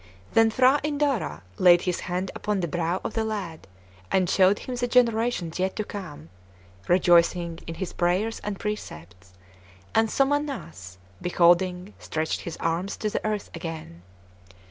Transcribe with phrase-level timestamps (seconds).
[0.33, 3.67] Then P'hra Indara laid his hand upon the brow of the lad,
[4.11, 6.29] and showed him the generations yet to come,
[6.87, 9.33] rejoicing in his prayers and precepts;
[9.93, 14.01] and Somannass, beholding, stretched his arms to the earth again.